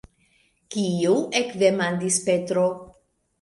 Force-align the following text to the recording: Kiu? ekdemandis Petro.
Kiu? 0.75 1.17
ekdemandis 1.41 2.19
Petro. 2.31 2.65